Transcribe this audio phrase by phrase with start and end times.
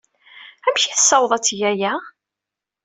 [0.67, 1.93] Amek ay tessaweḍ ad teg aya?